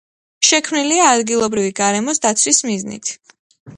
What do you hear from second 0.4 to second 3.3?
შექმნილია ადგილობრივი გარემოს დაცვის მიზნით.